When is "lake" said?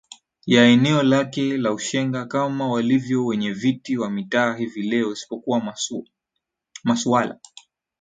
1.03-1.57